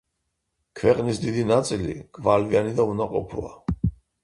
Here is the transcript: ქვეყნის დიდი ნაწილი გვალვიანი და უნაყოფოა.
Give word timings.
ქვეყნის 0.79 1.19
დიდი 1.25 1.43
ნაწილი 1.51 1.99
გვალვიანი 2.19 2.75
და 2.83 2.89
უნაყოფოა. 2.95 3.89